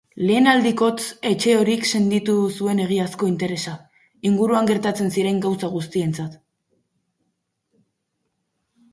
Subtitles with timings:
[0.27, 1.01] Lehen aldikotz
[1.31, 3.73] Etxehorik senditu zuen egiazko interesa,
[4.29, 6.39] inguruan gertatzen ziren gauza guztientzat.